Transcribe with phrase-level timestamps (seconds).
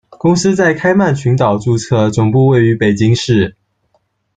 [0.09, 3.55] 公司在开曼群岛注册，总部位于北京市。